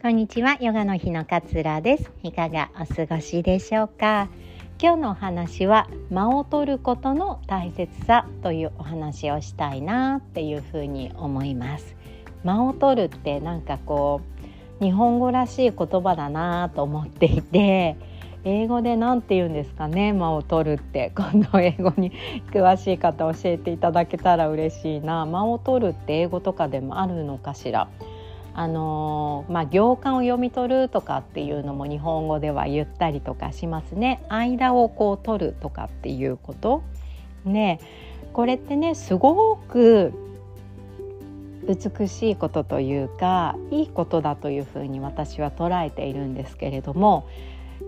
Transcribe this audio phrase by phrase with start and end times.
[0.00, 2.10] こんにちはヨガの日のかつらです。
[2.22, 4.28] いかがお過ごしでしょうか？
[4.80, 11.96] 今日のお話は間を取ることの大切さというお話をしたいなっていうふうに思います。
[12.44, 14.20] 間を取るってなんかこ
[14.80, 17.96] う日本語らしい言葉だなと思っていて
[18.44, 20.12] 英語で何て言うんですかね？
[20.12, 21.10] 間を取るって。
[21.16, 22.12] 今度英語に
[22.54, 25.26] 詳しい方教えていただけたら嬉しいな。
[25.26, 27.88] 間を取るって英語とかでもあるのかしら？
[28.58, 34.20] あのまあ、行間を読み取るとかっていうのも日本語では言ったりとかしますね。
[34.28, 36.82] 間をこう取るとかっていうこと。
[37.44, 37.78] ね
[38.32, 40.12] これってねすごく
[41.68, 47.28] 美しいことというかいいことだというふうに私は捉えているんですけれども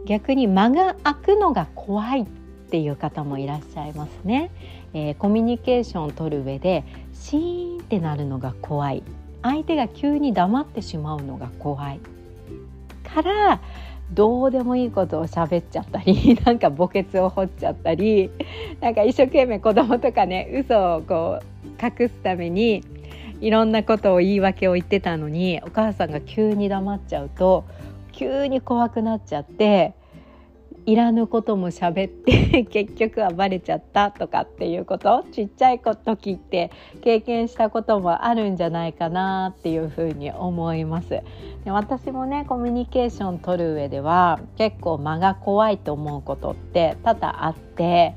[0.06, 2.26] 逆に間が空くのが怖いっ
[2.70, 4.52] ていう方もいらっしゃいますね、
[4.94, 9.02] えー、コミュニケーションを取る上でシーンってなるのが怖い。
[9.42, 12.00] 相手が急に黙ってしまうのが怖い。
[13.02, 13.60] から
[14.12, 18.30] どうでもいいことを喋っちゃったり なんか墓穴を掘っちゃったり
[18.80, 22.82] なんか一生懸命子供とかね嘘をこう隠すために
[23.40, 27.64] いろんなことを言い訳を言ってたのにお母さんが急に黙っちゃうと
[28.12, 29.94] 急に怖くなっちゃって
[30.86, 35.24] いらぬことも喋って 結局はバレちゃったとかっていうこと？
[35.30, 36.70] ちっちゃい時って
[37.02, 41.10] 経験したこともあるんじゃないかなっていうふうに思います
[41.64, 48.14] で私もねコミュニケーション取る上では結構間が怖いと思うことって多々あって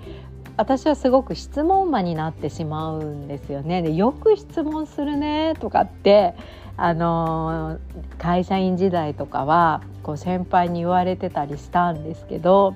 [0.55, 3.81] 私はすごく質問魔になってしまうんですよね。
[3.81, 6.35] でよく質問するねとかって
[6.75, 7.79] あの
[8.17, 12.75] 会社員時代とかはこう先輩に言われてたりしたんですけど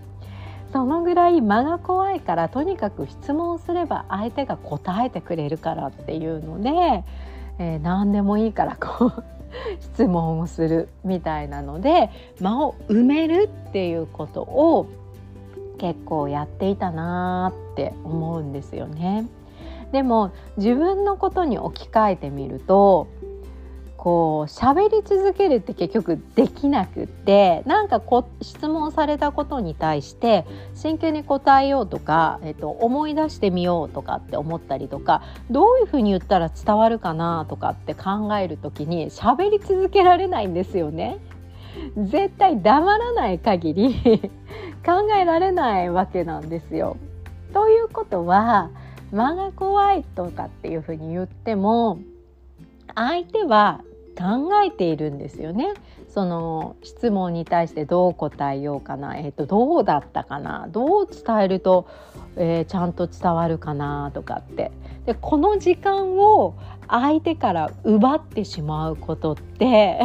[0.71, 7.03] そのぐらい間が怖いからとにかく質問すれば相手が答えてくれるからっていうので、
[7.57, 9.23] えー、何でもいいからこう
[9.79, 12.09] 質問をするみたいなので
[12.41, 14.87] 間を埋めるっていうことを
[15.79, 19.27] 結構やっていたなって思うんですよね。
[19.91, 23.07] でも自分のことに置き換えてみると
[23.97, 41.17] こう喋り続けるって結局できなくってなんかこ質問されたことに対して真剣に答えようとか、えっと、思い出してみようとかって思ったりとかどういうふうに言ったら伝わるかなとかって考える時に喋り続けられないんですよね。
[41.97, 43.93] 絶対黙らない限り
[44.85, 46.97] 考えられないわけなんですよ。
[47.53, 48.69] ということは
[49.11, 51.99] 間が怖いとかっていうふうに言っても
[52.97, 53.83] 相手は
[54.17, 55.75] 考えているんですよね。
[56.09, 61.85] その質問に対してどう答えようかな、えーと、どうだったかなどう伝えると、
[62.37, 64.71] えー、ちゃんと伝わるかなとかって
[65.05, 66.55] でこの時間を
[66.89, 69.99] 相手から奪ってしまうことって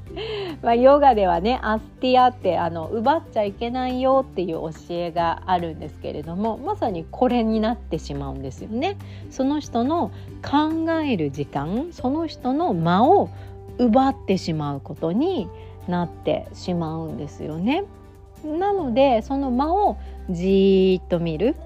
[0.62, 8.96] まあヨガではねアスティアってあの奪っちゃいけないよっていう教えがあるんですけれどもまさにこれになってしまうんですよね。
[9.30, 10.10] その人の
[10.42, 13.30] 考える時間その人の間を
[13.78, 15.48] 奪ってしまうことに
[15.88, 17.84] なってしまうんですよね。
[18.44, 19.96] なのでその間を
[20.30, 21.56] じーっと見る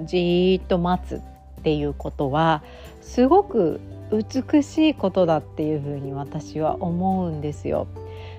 [0.00, 1.20] じーっと待つっ
[1.62, 2.62] ていうことは
[3.00, 3.80] すごく
[4.12, 7.86] 美しいことだっていうふうに私は思うんですよ。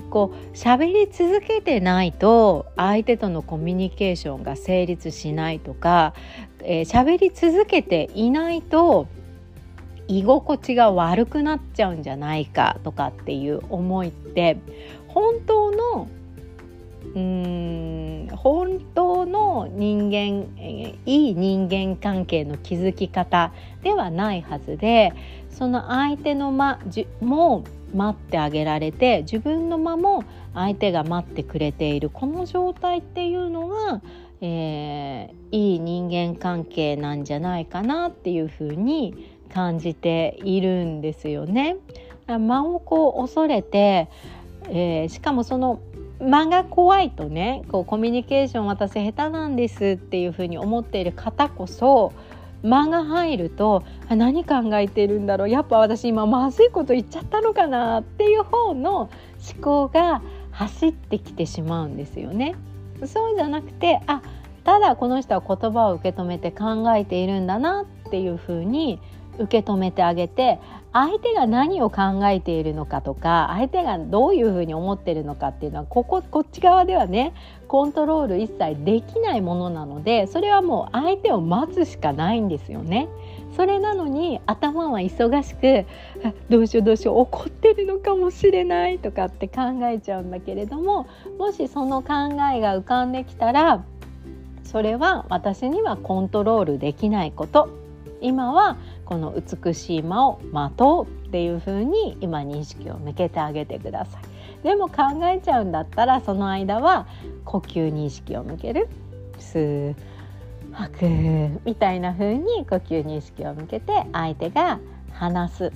[0.09, 6.13] こう喋り続けてないと相手とのコミュニケーションが成立しないとか
[6.59, 9.07] 喋、えー、り続けていないと
[10.07, 14.57] 居心地が悪くなっちゃうんじゃないかとかっていう思いって
[15.07, 16.07] 本当の
[17.16, 20.47] うん本当の人間
[21.06, 23.51] いい人間関係の築き方
[23.81, 25.13] ではないはずで
[25.50, 26.79] その相手の間
[27.22, 27.63] も
[27.94, 30.23] 待ってあげられて自分の間も
[30.53, 34.01] 相手が待ってくれているこの状態っていうのが、
[34.41, 41.77] えー、いい人間関係なんじゃないかなっていうふうに感じているんですよね。
[42.27, 44.10] 間をこう恐れて、
[44.69, 45.80] えー、しかもその
[46.19, 52.14] 間が怖いとねこうコミュニケーション私下手なんですっていうふうに思っている方こそ
[52.64, 59.10] 間が入ると何考えてるんだろうやっぱ私今まずいこと言っちゃったのかなっていう方の思
[59.62, 60.22] 考が
[60.52, 62.56] 走ってきてしまうんですよね。
[63.06, 64.24] そうじゃなくてあ
[64.63, 69.00] ただこの人は言葉を受け止めて考えているんだなっていうふうに
[69.39, 70.60] 受け止めてあげて
[70.94, 77.34] 相手が何を考えているのかとか相手がどういうふうに思ってるのかっていうのはこここっち側ではね
[77.68, 83.07] コントロール一切できないものなのでそれはもう相手を待つしかないんですよね。
[83.56, 85.88] それなのに頭は忙しく
[86.48, 89.62] どうしようどうしよう怒ってるのかもしれないとかって考
[89.92, 91.07] えちゃうんだけれども
[91.39, 92.13] もしその考
[92.54, 93.84] えが浮かんできたら
[94.63, 97.69] それは私にはコントロールできないこと
[98.22, 104.21] 今はこの美しい間を待とうっていう風に今認識を向けてあげてください。
[104.63, 107.07] でも考えちゃうんだったらその間は
[107.45, 108.89] 呼吸に意識を向ける
[109.39, 109.95] 吸う
[110.74, 111.06] 吐く
[111.63, 114.80] みたいな風に呼吸に意識を向けて相手が
[115.13, 115.71] 話す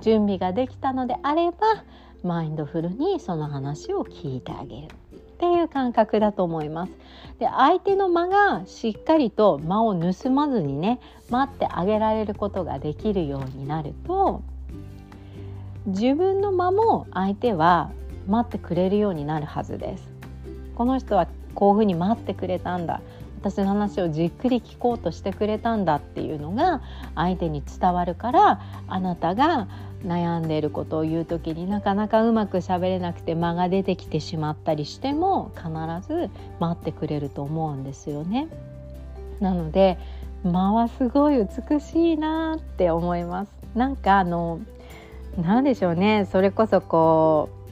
[0.00, 1.84] 準備ができたのであれば
[2.22, 4.88] マインドフルにその話を聞いてあげる
[5.44, 6.92] っていう感覚だと思います。
[7.38, 14.42] で相手の間がしっかりと間を盗まずにね待ってあげられることができるようになると
[15.86, 17.90] 自分の間も相手は
[18.26, 20.08] 待ってくれるようになるはずです。
[20.76, 23.00] この人はこういうふうに待ってくれたんだ
[23.44, 26.80] 私の話をじっくり聞こうとしてくれたんだっていうのが
[27.14, 29.68] 相手に伝わるからあなたが
[30.04, 35.68] 悩んでいることを言う時になかなかうまくしゃべれなくて間が出てきてしまったりしても必
[36.06, 36.30] ず
[36.60, 38.48] 待ってくれると思うんですよね。
[39.40, 39.98] なので
[40.44, 43.50] 間はすごい美しいなって思います。
[43.74, 44.60] なんかあの
[45.36, 47.63] 何でしょうねそれこそこう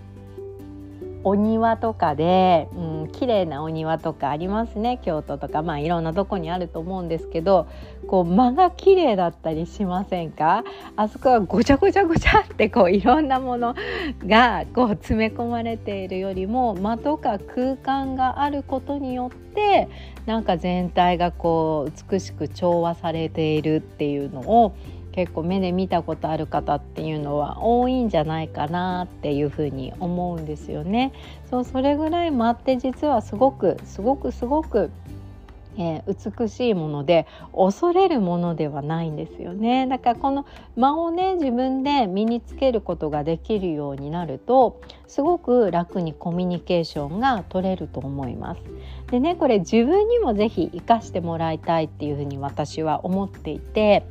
[1.25, 5.63] お庭とかで、うん、綺麗なお庭とかありますね京都とか。
[5.63, 7.69] まあいろんなとこにあると思うんですけど
[8.09, 10.65] こう間が綺麗だったりしませんか？
[10.97, 13.75] あそこはごちゃごちゃごちゃってこういろんなもの
[14.27, 19.89] がこう詰め込まれているよりも間とか空間があることによって
[20.27, 24.75] なんか全体がこう美しく調和されているっていうのを
[25.13, 31.13] 結構目で見たことある方っていうのは多いんじゃないかなっていうふうに思うんですよね。
[31.51, 34.91] そうそれぐらい間って実はすごくすごくすごく
[35.79, 48.61] えー、美しいもので恐れるものではないんですよねだからこの間をね自分で身につけることができるようになるとすごく楽にコミュニケーションが取れると思います
[49.11, 54.05] でねこれ自分にも是非活かしてもらいたいっていうふうに私は思っていて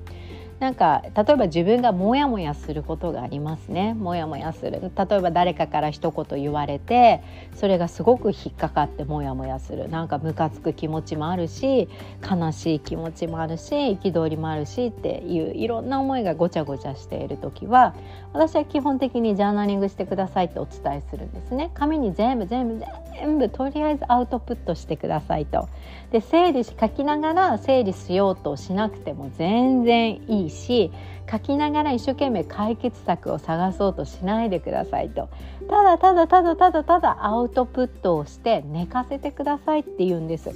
[0.61, 3.95] なんか例えば自分がモヤモヤすることがありますね。
[3.95, 4.73] モヤモヤする。
[4.79, 7.23] 例えば誰かから一言言われて
[7.55, 9.89] それがすごく引っかかってモヤモヤする。
[9.89, 11.89] なんかムカつく気持ちもあるし
[12.23, 17.95] 悲しい気持ちもあるし憤りもあるしっていういろんな思いがごちゃごちゃしている時は
[18.31, 21.71] 私は基本的にジャーナリングしてくださいってお伝えするんですね。
[21.73, 25.67] 紙に全部全部全部とりあえずアウトプットしてくださいと。
[26.11, 30.91] で整理し書きながら整理しようとしなくても全然いいし
[31.31, 35.29] 書きながら一生懸命解決策を探そうとしないでくださいと
[35.69, 40.53] ただただただただただアウトプットをして寝かせてくださいって言うんです。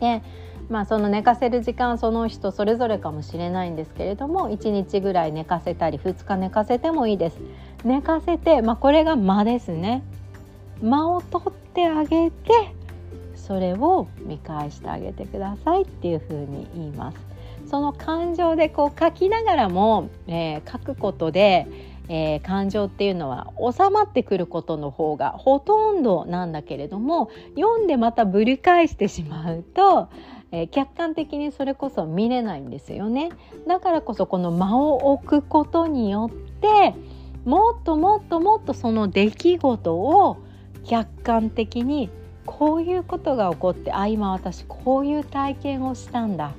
[0.00, 0.22] で
[0.68, 7.38] まあその寝かせる時間その人それぞれかもしれないんですけれども1日ぐらい寝かせたり2日寝かせてもいいです。
[7.84, 10.02] 寝かせて、まあ、これが間ですね。
[10.82, 12.52] 間を取ってあげて
[13.34, 17.18] それを見返してあげてくださいっていうふうに言います。
[17.66, 21.66] その感情でこう書きながらも、えー、書くことで、
[22.08, 30.08] えー、感情っていうのは収まってくることの方がほとんどなんだけれども読んでまたぶり返してしまうと、
[30.52, 33.30] えー、客観的にそれこそ見れないんですよね。
[33.66, 36.94] だからこそこの間を置くことによって
[37.44, 40.38] もっともっともっとその出来事を
[40.84, 42.10] 客観的に
[42.44, 46.52] こういうことが起こってあ今私こういう体験をしたんだ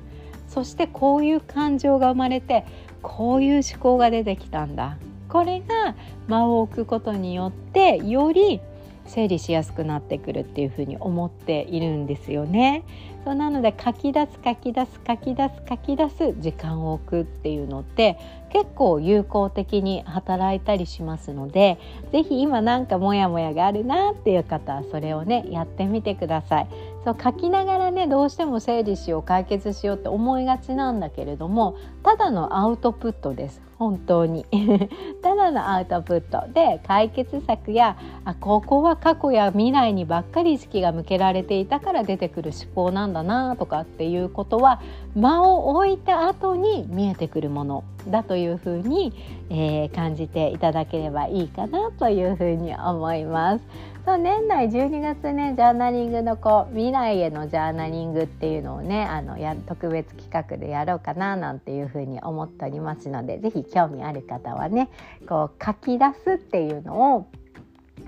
[0.57, 2.65] そしてこういう感情が生まれて
[3.03, 4.97] こういう思考が出てきたんだ
[5.29, 5.95] これが
[6.27, 8.59] 間を置くことによってより
[9.05, 12.83] 整理しやすくなってくるっていうふうに思っているんですよね。
[13.23, 18.17] そうなので書き出す書き出す書き出す書き出す時間を置くっていうのって
[18.49, 21.77] 結構有効的に働いたりしますので
[22.11, 26.67] 是非今なんかモヤモヤがあるなっていう方はそれをねやってみてください。
[27.07, 33.61] そう書きながらねどうしても整理しよう解決しようって思いがちなんだけれどもただのアウトプットです。
[33.77, 34.45] 本当に
[35.21, 44.81] ただのアウトプットで解決策やあここは過去や未来にばっかり意識が向けられていたから出てくる思考なんだなとかっていうことは
[45.15, 49.13] 間を置いた後に見えてくるものだというふうに、
[49.49, 53.97] えー、感じていただければいいかなというふうに思います。
[54.15, 64.89] 年内12月ねジャーナリングのこう未来へのジャーナリングっていうのをねあのや特別企画でやろうかななんていうふうに思っておりますので是非興味ある方はね
[65.27, 67.27] こう書き出すっていうのを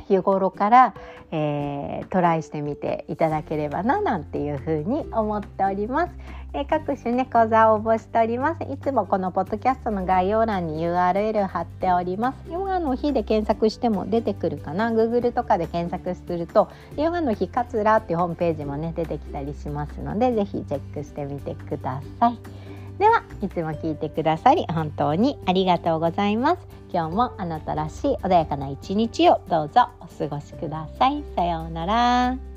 [0.08, 0.94] 日頃から、
[1.32, 6.13] えー、トライしてみていただければななんていうふうに思っております。
[6.51, 8.63] えー、各種ね講座を応募しております。
[8.63, 12.51] いつもこのポッドキャストの概要欄に URL 貼っております。
[12.51, 14.89] ヨガの日で検索しても出てくるかな。
[14.89, 22.68] Google とかで検索するとヨガの日カツラっていうホームページもね出てきたりしますのでぜひチェックしてみてください。
[23.00, 26.68] ではいつも聞いてくださり本当にありがとうございます。
[26.91, 31.24] 今日もあなたらしい穏やかな一日をどうぞお過ごしください。
[31.36, 32.49] さようなら。